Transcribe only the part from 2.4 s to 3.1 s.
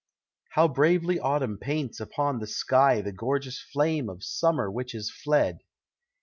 sky